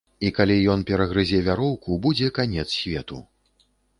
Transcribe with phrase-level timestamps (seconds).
[0.27, 3.21] І, калі ён перагрызе вяроўку, будзе канец свету.